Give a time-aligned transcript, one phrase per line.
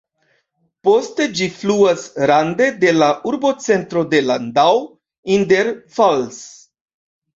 [0.87, 4.75] Poste ĝi fluas rande de la urbocentro de Landau
[5.37, 6.45] in der Pfalz.